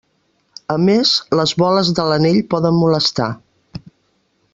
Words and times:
A 0.75 0.77
més, 0.85 1.11
les 1.39 1.53
boles 1.63 1.91
de 1.99 2.05
l'anell 2.13 2.41
poden 2.55 2.77
molestar. 2.79 3.29